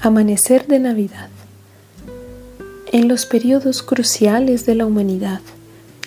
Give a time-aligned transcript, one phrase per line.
[0.00, 1.28] Amanecer de Navidad.
[2.92, 5.40] En los periodos cruciales de la humanidad,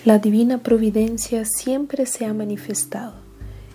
[0.05, 3.15] la divina providencia siempre se ha manifestado,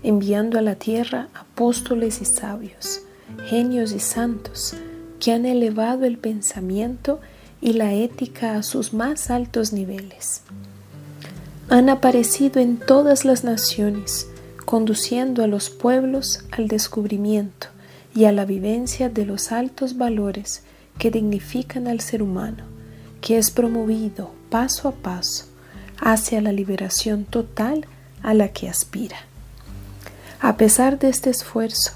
[0.03, 3.03] enviando a la tierra apóstoles y sabios,
[3.51, 4.75] genios y santos,
[5.21, 7.21] que han elevado el pensamiento
[7.61, 10.41] y la ética a sus más altos niveles.
[11.69, 14.29] Han aparecido en todas las naciones,
[14.65, 17.76] conduciendo a los pueblos al descubrimiento
[18.17, 20.63] y a la vivencia de los altos valores
[20.99, 22.65] que dignifican al ser humano,
[23.21, 25.45] que es promovido paso a paso
[26.01, 27.87] hacia la liberación total
[28.23, 29.19] a la que aspira.
[30.41, 31.93] A pesar de este esfuerzo,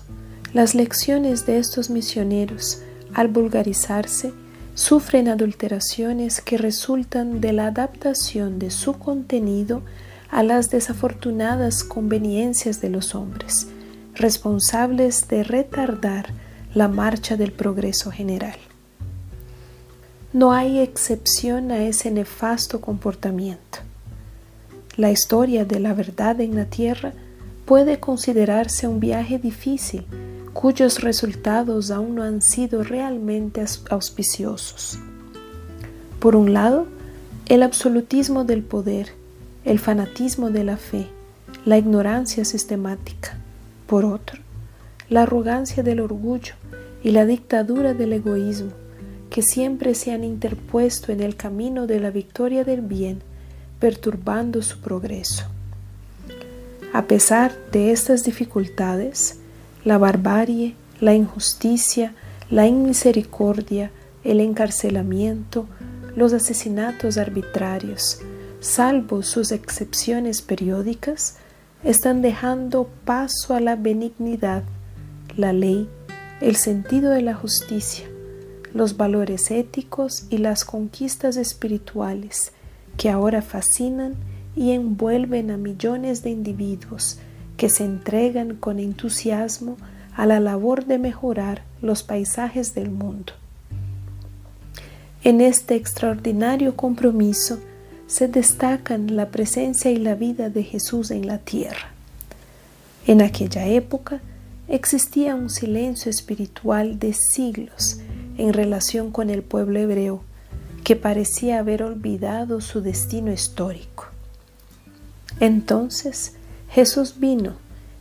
[0.52, 2.82] las lecciones de estos misioneros,
[3.14, 4.32] al vulgarizarse,
[4.74, 9.82] sufren adulteraciones que resultan de la adaptación de su contenido
[10.30, 13.68] a las desafortunadas conveniencias de los hombres,
[14.20, 16.26] responsables de retardar
[16.74, 18.58] la marcha del progreso general.
[20.32, 23.78] No hay excepción a ese nefasto comportamiento.
[24.96, 27.12] La historia de la verdad en la tierra
[27.64, 30.04] puede considerarse un viaje difícil
[30.52, 34.98] cuyos resultados aún no han sido realmente auspiciosos.
[36.18, 36.86] Por un lado,
[37.46, 39.12] el absolutismo del poder,
[39.64, 41.08] el fanatismo de la fe,
[41.64, 43.39] la ignorancia sistemática,
[43.90, 44.38] por otro,
[45.08, 46.54] la arrogancia del orgullo
[47.02, 48.70] y la dictadura del egoísmo,
[49.30, 53.20] que siempre se han interpuesto en el camino de la victoria del bien,
[53.80, 55.42] perturbando su progreso.
[56.92, 59.40] A pesar de estas dificultades,
[59.84, 62.14] la barbarie, la injusticia,
[62.48, 63.90] la inmisericordia,
[64.22, 65.66] el encarcelamiento,
[66.14, 68.20] los asesinatos arbitrarios,
[68.60, 71.38] salvo sus excepciones periódicas,
[71.84, 74.62] están dejando paso a la benignidad,
[75.36, 75.88] la ley,
[76.40, 78.06] el sentido de la justicia,
[78.74, 82.52] los valores éticos y las conquistas espirituales
[82.96, 84.14] que ahora fascinan
[84.54, 87.18] y envuelven a millones de individuos
[87.56, 89.76] que se entregan con entusiasmo
[90.14, 93.32] a la labor de mejorar los paisajes del mundo.
[95.22, 97.58] En este extraordinario compromiso,
[98.10, 101.92] se destacan la presencia y la vida de Jesús en la tierra.
[103.06, 104.20] En aquella época
[104.66, 108.00] existía un silencio espiritual de siglos
[108.36, 110.24] en relación con el pueblo hebreo
[110.82, 114.06] que parecía haber olvidado su destino histórico.
[115.38, 116.32] Entonces
[116.68, 117.58] Jesús vino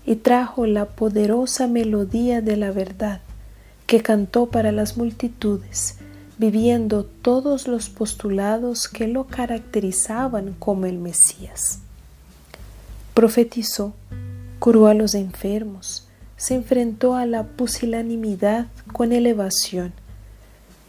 [0.08, 3.22] y trajo la poderosa melodía de la verdad
[3.86, 5.98] que cantó para las multitudes
[6.40, 11.80] viviendo todos los postulados que lo caracterizaban como el Mesías.
[13.14, 13.94] Profetizó,
[14.58, 16.08] curó a los enfermos,
[16.38, 19.92] se enfrentó a la pusilanimidad con elevación,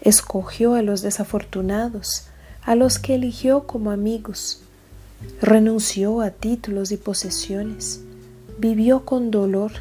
[0.00, 2.28] escogió a los desafortunados,
[2.62, 4.62] a los que eligió como amigos,
[5.42, 8.02] renunció a títulos y posesiones,
[8.58, 9.72] vivió con dolor,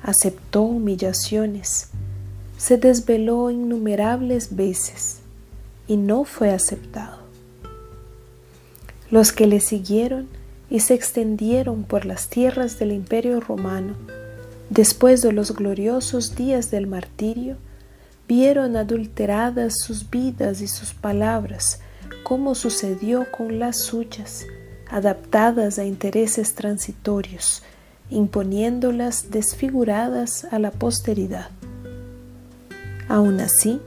[0.00, 1.90] aceptó humillaciones,
[2.62, 5.18] se desveló innumerables veces
[5.88, 7.18] y no fue aceptado.
[9.10, 10.28] Los que le siguieron
[10.70, 13.96] y se extendieron por las tierras del imperio romano,
[14.70, 17.56] después de los gloriosos días del martirio,
[18.28, 21.80] vieron adulteradas sus vidas y sus palabras,
[22.22, 24.46] como sucedió con las suyas,
[24.88, 27.64] adaptadas a intereses transitorios,
[28.08, 31.50] imponiéndolas desfiguradas a la posteridad.
[33.12, 33.78] Aún así,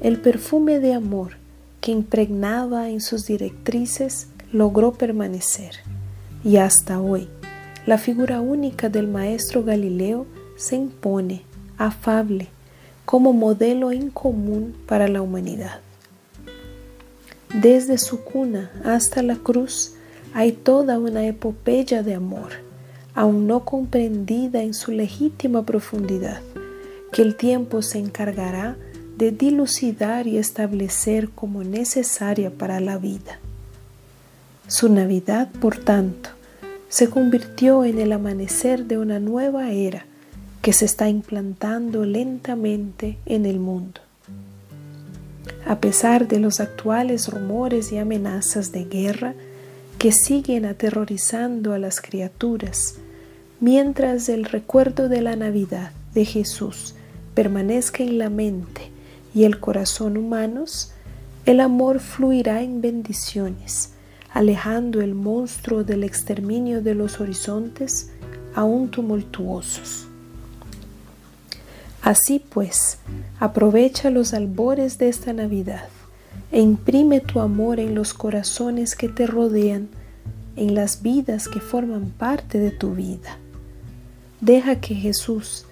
[0.00, 1.32] el perfume de amor
[1.82, 5.74] que impregnaba en sus directrices logró permanecer
[6.42, 7.28] y hasta hoy
[7.84, 10.24] la figura única del maestro Galileo
[10.56, 11.42] se impone,
[11.76, 12.48] afable,
[13.04, 15.80] como modelo en común para la humanidad.
[17.52, 19.92] Desde su cuna hasta la cruz
[20.32, 22.52] hay toda una epopeya de amor,
[23.14, 26.40] aún no comprendida en su legítima profundidad
[27.14, 28.76] que el tiempo se encargará
[29.16, 33.38] de dilucidar y establecer como necesaria para la vida.
[34.66, 36.30] Su Navidad, por tanto,
[36.88, 40.06] se convirtió en el amanecer de una nueva era
[40.60, 44.00] que se está implantando lentamente en el mundo.
[45.68, 49.34] A pesar de los actuales rumores y amenazas de guerra
[49.98, 52.96] que siguen aterrorizando a las criaturas,
[53.60, 56.96] mientras el recuerdo de la Navidad de Jesús
[57.34, 58.90] permanezca en la mente
[59.34, 60.92] y el corazón humanos,
[61.44, 63.90] el amor fluirá en bendiciones,
[64.32, 68.10] alejando el monstruo del exterminio de los horizontes
[68.54, 70.06] aún tumultuosos.
[72.02, 72.98] Así pues,
[73.40, 75.88] aprovecha los albores de esta Navidad
[76.52, 79.88] e imprime tu amor en los corazones que te rodean,
[80.56, 83.38] en las vidas que forman parte de tu vida.
[84.40, 85.66] Deja que Jesús,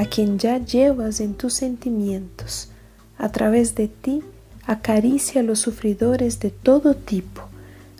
[0.00, 2.70] a quien ya llevas en tus sentimientos,
[3.18, 4.22] a través de ti,
[4.64, 7.42] acaricia a los sufridores de todo tipo,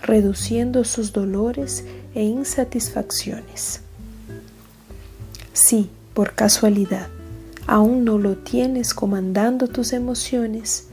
[0.00, 3.82] reduciendo sus dolores e insatisfacciones.
[5.52, 7.08] Si, por casualidad,
[7.66, 10.86] aún no lo tienes comandando tus emociones,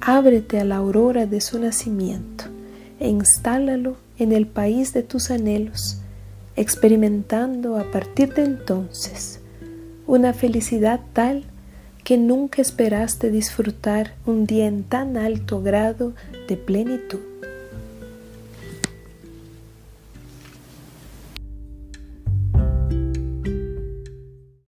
[0.00, 2.44] ábrete a la aurora de su nacimiento
[3.00, 5.96] e instálalo en el país de tus anhelos,
[6.54, 9.40] experimentando a partir de entonces
[10.06, 11.44] una felicidad tal
[12.04, 16.12] que nunca esperaste disfrutar un día en tan alto grado
[16.48, 17.33] de plenitud.